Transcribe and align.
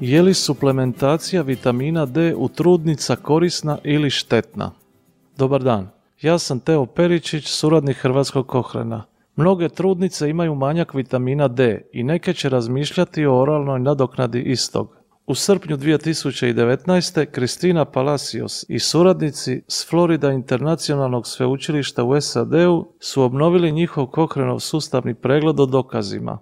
Je 0.00 0.22
li 0.22 0.34
suplementacija 0.34 1.42
vitamina 1.42 2.06
D 2.06 2.34
u 2.36 2.48
trudnica 2.48 3.16
korisna 3.16 3.78
ili 3.84 4.10
štetna? 4.10 4.70
Dobar 5.36 5.62
dan, 5.62 5.88
ja 6.22 6.38
sam 6.38 6.60
Teo 6.60 6.86
Peričić, 6.86 7.46
suradnik 7.46 7.96
Hrvatskog 7.96 8.46
kohrena. 8.46 9.04
Mnoge 9.36 9.68
trudnice 9.68 10.30
imaju 10.30 10.54
manjak 10.54 10.94
vitamina 10.94 11.48
D 11.48 11.82
i 11.92 12.02
neke 12.02 12.32
će 12.32 12.48
razmišljati 12.48 13.26
o 13.26 13.40
oralnoj 13.40 13.80
nadoknadi 13.80 14.42
istog. 14.42 14.96
U 15.26 15.34
srpnju 15.34 15.76
2019. 15.76 17.26
Kristina 17.26 17.84
Palacios 17.84 18.64
i 18.68 18.78
suradnici 18.78 19.62
s 19.68 19.88
Florida 19.90 20.32
Internacionalnog 20.32 21.26
sveučilišta 21.26 22.04
u 22.04 22.20
SAD-u 22.20 22.92
su 23.00 23.22
obnovili 23.22 23.72
njihov 23.72 24.06
Kohrenov 24.06 24.60
sustavni 24.60 25.14
pregled 25.14 25.60
o 25.60 25.66
dokazima. 25.66 26.38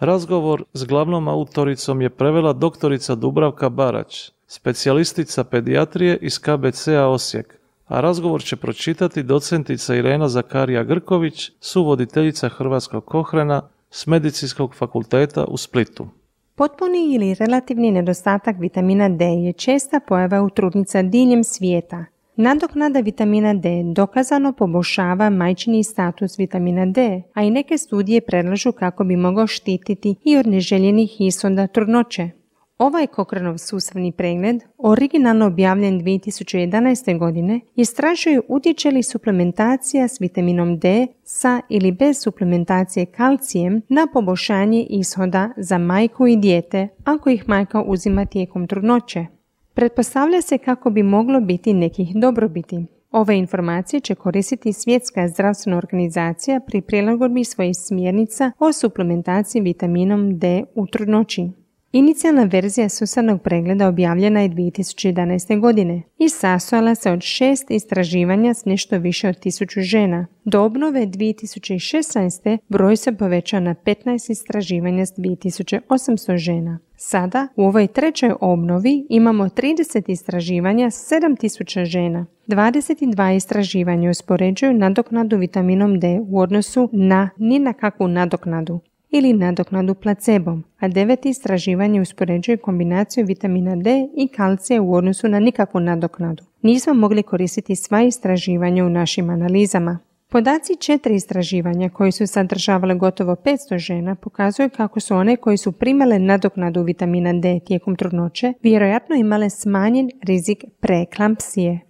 Razgovor 0.00 0.64
s 0.72 0.84
glavnom 0.84 1.28
autoricom 1.28 2.02
je 2.02 2.10
prevela 2.10 2.52
doktorica 2.52 3.14
Dubravka 3.14 3.68
Barać, 3.68 4.30
specijalistica 4.46 5.44
pedijatrije 5.44 6.18
iz 6.20 6.38
KBC-a 6.38 7.08
Osijek, 7.08 7.58
a 7.86 8.00
razgovor 8.00 8.42
će 8.42 8.56
pročitati 8.56 9.22
docentica 9.22 9.94
Irena 9.94 10.28
Zakarija 10.28 10.84
Grković, 10.84 11.50
suvoditeljica 11.60 12.48
Hrvatskog 12.48 13.04
kohrena 13.04 13.62
s 13.90 14.06
Medicinskog 14.06 14.74
fakulteta 14.74 15.44
u 15.44 15.56
Splitu. 15.56 16.08
Potpuni 16.54 17.14
ili 17.14 17.34
relativni 17.34 17.90
nedostatak 17.90 18.56
vitamina 18.58 19.08
D 19.08 19.24
je 19.24 19.52
česta 19.52 20.00
pojava 20.08 20.42
u 20.42 20.50
trudnica 20.50 21.02
diljem 21.02 21.44
svijeta. 21.44 22.04
Nadoknada 22.36 23.00
vitamina 23.00 23.54
D 23.54 23.82
dokazano 23.94 24.52
poboljšava 24.52 25.30
majčini 25.30 25.84
status 25.84 26.38
vitamina 26.38 26.86
D, 26.86 27.22
a 27.34 27.42
i 27.42 27.50
neke 27.50 27.78
studije 27.78 28.20
predlažu 28.20 28.72
kako 28.72 29.04
bi 29.04 29.16
mogao 29.16 29.46
štititi 29.46 30.14
i 30.24 30.36
od 30.36 30.46
neželjenih 30.46 31.20
ishoda 31.20 31.66
trudnoće. 31.66 32.30
Ovaj 32.78 33.06
Kokranov 33.06 33.58
sustavni 33.58 34.12
pregled, 34.12 34.62
originalno 34.78 35.46
objavljen 35.46 36.00
2011. 36.00 37.18
godine, 37.18 37.60
istražuje 37.76 38.40
utječe 38.48 38.90
li 38.90 39.02
suplementacija 39.02 40.08
s 40.08 40.20
vitaminom 40.20 40.78
D 40.78 41.06
sa 41.24 41.60
ili 41.68 41.92
bez 41.92 42.22
suplementacije 42.22 43.06
kalcijem 43.06 43.82
na 43.88 44.06
poboljšanje 44.12 44.86
ishoda 44.90 45.50
za 45.56 45.78
majku 45.78 46.26
i 46.26 46.36
dijete 46.36 46.88
ako 47.04 47.30
ih 47.30 47.48
majka 47.48 47.82
uzima 47.82 48.26
tijekom 48.26 48.66
trudnoće. 48.66 49.39
Pretpostavlja 49.74 50.40
se 50.40 50.58
kako 50.58 50.90
bi 50.90 51.02
moglo 51.02 51.40
biti 51.40 51.72
nekih 51.72 52.08
dobrobiti. 52.14 52.86
Ove 53.12 53.38
informacije 53.38 54.00
će 54.00 54.14
koristiti 54.14 54.72
Svjetska 54.72 55.28
zdravstvena 55.28 55.76
organizacija 55.76 56.60
pri 56.66 56.80
prilagodbi 56.80 57.44
svojih 57.44 57.76
smjernica 57.76 58.52
o 58.58 58.72
suplementaciji 58.72 59.62
vitaminom 59.62 60.38
D 60.38 60.64
u 60.74 60.86
trudnoći. 60.86 61.59
Inicijalna 61.92 62.44
verzija 62.44 62.88
sustavnog 62.88 63.42
pregleda 63.42 63.88
objavljena 63.88 64.40
je 64.40 64.48
2011. 64.48 65.60
godine 65.60 66.02
i 66.18 66.28
sastojala 66.28 66.94
se 66.94 67.10
od 67.10 67.22
šest 67.22 67.70
istraživanja 67.70 68.54
s 68.54 68.64
nešto 68.64 68.98
više 68.98 69.28
od 69.28 69.38
tisuću 69.38 69.80
žena. 69.80 70.26
Do 70.44 70.62
obnove 70.62 71.06
2016. 71.06 72.58
broj 72.68 72.96
se 72.96 73.12
povećao 73.12 73.60
na 73.60 73.74
15 73.74 74.30
istraživanja 74.30 75.06
s 75.06 75.12
2800 75.12 76.36
žena. 76.36 76.78
Sada 76.96 77.48
u 77.56 77.64
ovoj 77.64 77.86
trećoj 77.86 78.32
obnovi 78.40 79.06
imamo 79.08 79.44
30 79.44 80.10
istraživanja 80.10 80.90
s 80.90 81.12
7000 81.12 81.84
žena. 81.84 82.26
22 82.46 83.36
istraživanja 83.36 84.10
uspoređuju 84.10 84.74
nadoknadu 84.74 85.36
vitaminom 85.36 86.00
D 86.00 86.20
u 86.28 86.40
odnosu 86.40 86.88
na 86.92 87.30
ni 87.36 87.58
na 87.58 87.72
kakvu 87.72 88.08
nadoknadu 88.08 88.80
ili 89.10 89.32
nadoknadu 89.32 89.94
placebom, 89.94 90.64
a 90.78 90.88
devet 90.88 91.26
istraživanje 91.26 92.00
uspoređuje 92.00 92.56
kombinaciju 92.56 93.26
vitamina 93.26 93.76
D 93.76 94.08
i 94.16 94.28
kalcija 94.28 94.82
u 94.82 94.94
odnosu 94.94 95.28
na 95.28 95.40
nikakvu 95.40 95.80
nadoknadu. 95.80 96.44
Nismo 96.62 96.94
mogli 96.94 97.22
koristiti 97.22 97.76
sva 97.76 98.02
istraživanja 98.02 98.84
u 98.84 98.88
našim 98.88 99.30
analizama. 99.30 99.98
Podaci 100.28 100.76
četiri 100.76 101.14
istraživanja 101.14 101.88
koji 101.88 102.12
su 102.12 102.26
sadržavale 102.26 102.94
gotovo 102.94 103.34
500 103.34 103.78
žena 103.78 104.14
pokazuju 104.14 104.70
kako 104.76 105.00
su 105.00 105.14
one 105.14 105.36
koji 105.36 105.56
su 105.56 105.72
primale 105.72 106.18
nadoknadu 106.18 106.82
vitamina 106.82 107.32
D 107.32 107.60
tijekom 107.66 107.96
trudnoće 107.96 108.52
vjerojatno 108.62 109.16
imale 109.16 109.50
smanjen 109.50 110.10
rizik 110.22 110.64
preeklampsije, 110.80 111.80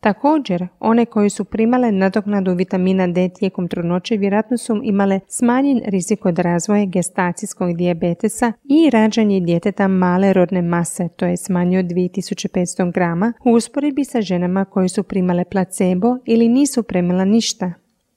Također, 0.00 0.68
one 0.80 1.06
koje 1.06 1.30
su 1.30 1.44
primale 1.44 1.92
nadoknadu 1.92 2.54
vitamina 2.54 3.06
D 3.06 3.28
tijekom 3.28 3.68
trudnoće 3.68 4.16
vjerojatno 4.16 4.56
su 4.56 4.80
imale 4.84 5.20
smanjen 5.28 5.80
rizik 5.86 6.26
od 6.26 6.38
razvoja 6.38 6.84
gestacijskog 6.84 7.76
dijabetesa 7.76 8.52
i 8.64 8.90
rađanje 8.90 9.40
djeteta 9.40 9.88
male 9.88 10.32
rodne 10.32 10.62
mase, 10.62 11.08
to 11.16 11.26
je 11.26 11.36
smanjio 11.36 11.82
2500 11.82 12.92
grama, 12.92 13.32
u 13.44 13.50
usporedbi 13.50 14.04
sa 14.04 14.20
ženama 14.20 14.64
koje 14.64 14.88
su 14.88 15.02
primale 15.02 15.44
placebo 15.44 16.16
ili 16.26 16.48
nisu 16.48 16.82
primila 16.82 17.24
ništa. 17.24 17.72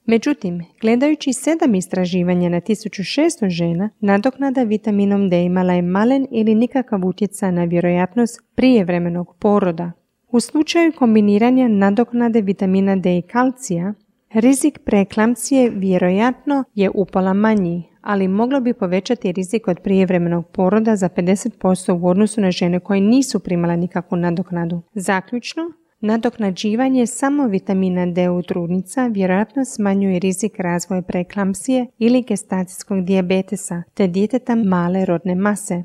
Međutim, 0.06 0.64
gledajući 0.80 1.32
sedam 1.32 1.74
istraživanja 1.74 2.48
na 2.48 2.60
1600 2.60 3.48
žena, 3.48 3.90
nadoknada 4.00 4.62
vitaminom 4.62 5.30
D 5.30 5.44
imala 5.44 5.72
je 5.72 5.82
malen 5.82 6.26
ili 6.30 6.54
nikakav 6.54 7.06
utjecaj 7.06 7.52
na 7.52 7.64
vjerojatnost 7.64 8.40
prijevremenog 8.54 9.36
poroda, 9.38 9.92
u 10.32 10.40
slučaju 10.40 10.92
kombiniranja 10.98 11.68
nadoknade 11.68 12.40
vitamina 12.40 12.96
D 12.96 13.18
i 13.18 13.22
kalcija, 13.22 13.94
rizik 14.34 14.78
preeklamcije 14.84 15.70
vjerojatno 15.70 16.64
je 16.74 16.90
upola 16.94 17.32
manji, 17.32 17.88
ali 18.00 18.28
moglo 18.28 18.60
bi 18.60 18.74
povećati 18.74 19.32
rizik 19.32 19.68
od 19.68 19.80
prijevremenog 19.80 20.48
poroda 20.48 20.96
za 20.96 21.08
50% 21.08 22.00
u 22.02 22.08
odnosu 22.08 22.40
na 22.40 22.50
žene 22.50 22.80
koje 22.80 23.00
nisu 23.00 23.40
primala 23.40 23.76
nikakvu 23.76 24.16
nadoknadu. 24.16 24.82
Zaključno, 24.94 25.62
nadoknađivanje 26.00 27.06
samo 27.06 27.46
vitamina 27.46 28.06
D 28.06 28.30
u 28.30 28.42
trudnica 28.42 29.06
vjerojatno 29.06 29.64
smanjuje 29.64 30.18
rizik 30.18 30.52
razvoja 30.58 31.02
preeklamsije 31.02 31.86
ili 31.98 32.22
gestacijskog 32.22 33.04
dijabetesa 33.04 33.82
te 33.94 34.06
djeteta 34.06 34.54
male 34.54 35.04
rodne 35.04 35.34
mase. 35.34 35.82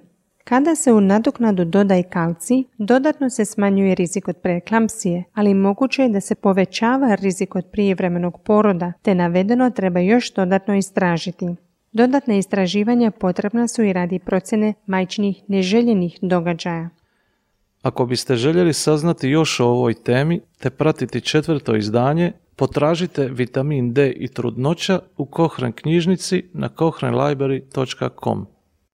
Kada 0.49 0.75
se 0.75 0.93
u 0.93 1.01
nadoknadu 1.01 1.65
doda 1.65 1.97
i 1.97 2.03
kalci, 2.03 2.63
dodatno 2.77 3.29
se 3.29 3.45
smanjuje 3.45 3.95
rizik 3.95 4.27
od 4.27 4.37
preeklampsije, 4.37 5.23
ali 5.33 5.53
moguće 5.53 6.01
je 6.01 6.09
da 6.09 6.21
se 6.21 6.35
povećava 6.35 7.15
rizik 7.15 7.55
od 7.55 7.65
prijevremenog 7.71 8.41
poroda, 8.43 8.93
te 9.01 9.15
navedeno 9.15 9.69
treba 9.69 9.99
još 9.99 10.33
dodatno 10.33 10.75
istražiti. 10.75 11.55
Dodatna 11.91 12.35
istraživanja 12.35 13.11
potrebna 13.11 13.67
su 13.67 13.83
i 13.83 13.93
radi 13.93 14.19
procjene 14.19 14.73
majčinih 14.85 15.43
neželjenih 15.47 16.17
događaja. 16.21 16.89
Ako 17.81 18.05
biste 18.05 18.35
željeli 18.35 18.73
saznati 18.73 19.29
još 19.29 19.59
o 19.59 19.65
ovoj 19.65 19.93
temi 19.93 20.41
te 20.59 20.69
pratiti 20.69 21.21
četvrto 21.21 21.75
izdanje, 21.75 22.31
potražite 22.55 23.27
vitamin 23.27 23.93
D 23.93 24.09
i 24.09 24.27
trudnoća 24.27 24.99
u 25.17 25.25
Kohren 25.25 25.71
knjižnici 25.71 26.43
na 26.53 26.69
kohrenlibrary.com. 26.69 28.56